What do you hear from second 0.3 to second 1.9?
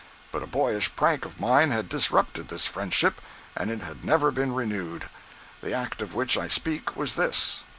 But a boyish prank of mine had